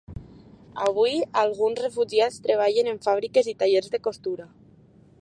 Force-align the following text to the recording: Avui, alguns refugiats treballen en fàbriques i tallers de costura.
Avui, 0.85 1.19
alguns 1.43 1.83
refugiats 1.85 2.41
treballen 2.49 2.91
en 2.95 3.01
fàbriques 3.07 3.55
i 3.55 3.59
tallers 3.63 3.97
de 3.97 4.05
costura. 4.09 4.51